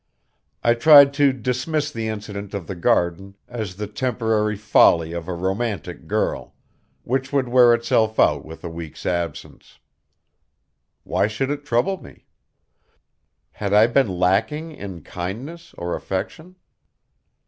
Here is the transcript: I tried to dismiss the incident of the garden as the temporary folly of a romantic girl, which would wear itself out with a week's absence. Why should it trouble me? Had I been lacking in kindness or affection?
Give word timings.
I 0.63 0.73
tried 0.73 1.13
to 1.21 1.31
dismiss 1.31 1.91
the 1.91 2.07
incident 2.07 2.55
of 2.55 2.65
the 2.65 2.73
garden 2.73 3.35
as 3.47 3.75
the 3.75 3.85
temporary 3.85 4.55
folly 4.57 5.13
of 5.13 5.27
a 5.27 5.33
romantic 5.35 6.07
girl, 6.07 6.55
which 7.03 7.31
would 7.31 7.47
wear 7.47 7.71
itself 7.75 8.19
out 8.19 8.43
with 8.43 8.63
a 8.63 8.67
week's 8.71 9.05
absence. 9.05 9.77
Why 11.03 11.27
should 11.27 11.51
it 11.51 11.65
trouble 11.67 12.01
me? 12.01 12.25
Had 13.51 13.73
I 13.75 13.85
been 13.85 14.17
lacking 14.17 14.71
in 14.71 15.03
kindness 15.03 15.75
or 15.77 15.93
affection? 15.95 16.55